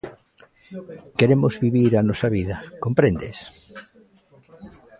Queremos 1.19 1.53
vivir 1.65 1.91
a 1.95 2.05
nosa 2.09 2.27
vida, 2.37 2.55
comprendes? 2.83 3.37